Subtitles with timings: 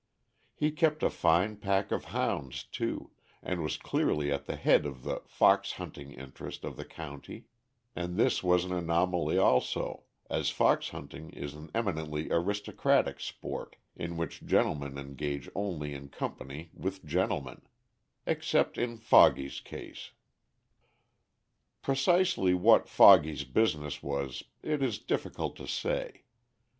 [0.55, 3.11] He kept a fine pack of hounds too,
[3.43, 7.45] and was clearly at the head of the "fox hunting interest" of the county;
[7.95, 14.17] and this was an anomaly also, as fox hunting is an eminently aristocratic sport, in
[14.17, 17.61] which gentlemen engage only in company with gentlemen
[18.25, 20.13] except in "Foggy's" case.
[21.75, 26.23] [Illustration: "FOGGY."] Precisely what "Foggy's" business was it is difficult to say.